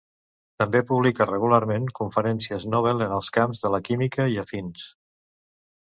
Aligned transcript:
També 0.61 0.79
publica 0.91 1.27
regularment 1.31 1.85
conferències 2.01 2.67
Nobel 2.77 3.07
en 3.09 3.15
els 3.21 3.31
camps 3.39 3.65
de 3.67 3.75
la 3.77 3.85
química 3.91 4.31
i 4.37 4.45
afins. 4.47 4.93